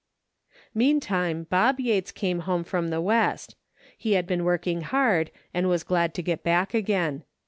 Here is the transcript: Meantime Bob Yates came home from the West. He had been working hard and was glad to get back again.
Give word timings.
Meantime 0.73 1.43
Bob 1.47 1.79
Yates 1.79 2.11
came 2.11 2.39
home 2.39 2.63
from 2.63 2.87
the 2.87 2.99
West. 2.99 3.55
He 3.95 4.13
had 4.13 4.25
been 4.25 4.43
working 4.43 4.81
hard 4.81 5.29
and 5.53 5.69
was 5.69 5.83
glad 5.83 6.15
to 6.15 6.23
get 6.23 6.41
back 6.41 6.73
again. 6.73 7.23